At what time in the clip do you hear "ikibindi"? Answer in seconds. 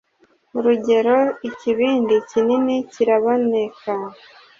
1.49-2.15